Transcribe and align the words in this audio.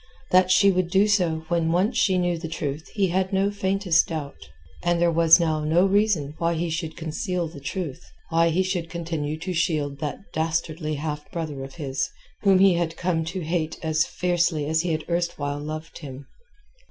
That 0.31 0.49
she 0.49 0.71
would 0.71 0.89
do 0.89 1.07
so 1.07 1.45
when 1.47 1.71
once 1.71 1.95
she 1.95 2.17
knew 2.17 2.35
the 2.39 2.47
truth 2.47 2.87
he 2.95 3.09
had 3.09 3.31
no 3.31 3.51
faintest 3.51 4.07
doubt. 4.07 4.49
And 4.81 4.99
there 4.99 5.11
was 5.11 5.39
now 5.39 5.63
no 5.63 5.85
reason 5.85 6.33
why 6.39 6.55
he 6.55 6.71
should 6.71 6.97
conceal 6.97 7.47
the 7.47 7.59
truth, 7.59 8.11
why 8.31 8.49
he 8.49 8.63
should 8.63 8.89
continue 8.89 9.37
to 9.37 9.53
shield 9.53 9.99
that 9.99 10.33
dastardly 10.33 10.95
half 10.95 11.29
brother 11.29 11.63
of 11.63 11.75
his, 11.75 12.09
whom 12.41 12.57
he 12.57 12.73
had 12.73 12.97
come 12.97 13.23
to 13.25 13.41
hate 13.41 13.77
as 13.83 14.03
fiercely 14.03 14.65
as 14.65 14.81
he 14.81 14.91
had 14.91 15.05
erstwhile 15.07 15.59
loved 15.59 15.99
him. 15.99 16.25